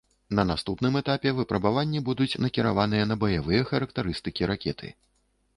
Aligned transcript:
На 0.37 0.43
наступным 0.51 0.93
этапе 1.01 1.33
выпрабаванні 1.41 2.01
будуць 2.09 2.39
накіраваныя 2.45 3.03
на 3.11 3.15
баявыя 3.25 3.61
характарыстыкі 3.73 4.49
ракеты. 4.55 4.87